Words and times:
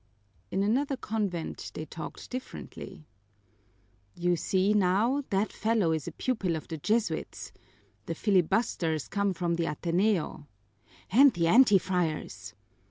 In 0.49 0.63
another 0.63 0.97
convent 0.97 1.69
they 1.75 1.85
talked 1.85 2.31
differently. 2.31 3.05
"You 4.15 4.35
see, 4.35 4.73
now, 4.73 5.23
that 5.29 5.53
fellow 5.53 5.91
is 5.91 6.07
a 6.07 6.11
pupil 6.11 6.55
of 6.55 6.67
the 6.69 6.77
Jesuits. 6.79 7.51
The 8.07 8.15
filibusters 8.15 9.07
come 9.07 9.31
from 9.35 9.57
the 9.57 9.67
Ateneo." 9.67 10.47
"And 11.11 11.31
the 11.33 11.45
anti 11.45 11.77
friars." 11.77 12.55